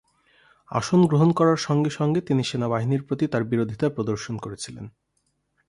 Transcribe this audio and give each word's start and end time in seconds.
আসন 0.71 1.05
গ্রহণ 1.05 1.29
করার 1.31 1.57
সঙ্গে 1.57 1.89
সঙ্গে 1.89 2.21
তিনি 2.21 2.43
সেনাবাহিনীর 2.43 3.03
প্রতি 3.03 3.25
তার 3.27 3.43
বিরোধিতা 3.43 3.89
প্রদর্শন 3.89 4.37
করেছিলেন। 4.37 4.85